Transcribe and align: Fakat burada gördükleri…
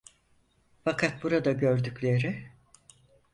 Fakat 0.83 1.23
burada 1.23 1.51
gördükleri… 1.51 2.51